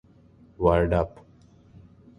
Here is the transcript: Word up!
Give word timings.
Word 0.57 0.93
up! 0.93 1.23